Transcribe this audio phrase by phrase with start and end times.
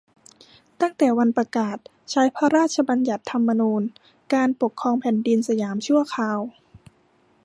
[0.81, 1.77] ตั้งแต่วันประกาศ
[2.11, 3.81] ใช้พระราชบัญญัติธรรมนูญ
[4.33, 6.39] การปกครองแผ่นดินสยามชั่วคราว